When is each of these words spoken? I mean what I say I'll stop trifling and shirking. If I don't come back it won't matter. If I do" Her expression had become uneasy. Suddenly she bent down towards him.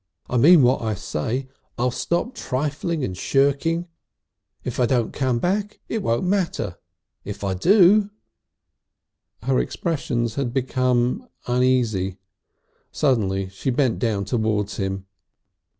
I 0.27 0.37
mean 0.37 0.63
what 0.63 0.81
I 0.81 0.95
say 0.95 1.47
I'll 1.77 1.91
stop 1.91 2.33
trifling 2.33 3.03
and 3.05 3.15
shirking. 3.15 3.87
If 4.63 4.79
I 4.79 4.87
don't 4.87 5.13
come 5.13 5.37
back 5.37 5.79
it 5.87 6.01
won't 6.01 6.23
matter. 6.23 6.79
If 7.23 7.43
I 7.43 7.53
do" 7.53 8.09
Her 9.43 9.59
expression 9.59 10.27
had 10.29 10.53
become 10.55 11.29
uneasy. 11.45 12.17
Suddenly 12.91 13.49
she 13.49 13.69
bent 13.69 13.99
down 13.99 14.25
towards 14.25 14.77
him. 14.77 15.05